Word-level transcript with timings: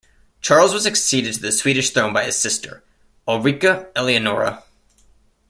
Charles 0.41 0.73
was 0.73 0.81
succeeded 0.81 1.35
to 1.35 1.41
the 1.41 1.51
Swedish 1.51 1.91
throne 1.91 2.11
by 2.11 2.23
his 2.23 2.35
sister, 2.35 2.83
Ulrika 3.27 3.89
Eleonora. 3.95 4.63